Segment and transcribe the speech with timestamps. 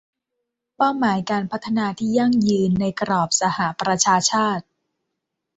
[0.75, 4.65] เป้าหมายการพัฒนาที่ยั่งยืนในกรอบสหประชาชาติ